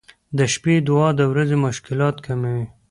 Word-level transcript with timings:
•د 0.37 0.39
شپې 0.53 0.75
دعا 0.87 1.07
د 1.19 1.21
ورځې 1.31 1.57
مشکلات 1.67 2.15
کموي. 2.25 2.65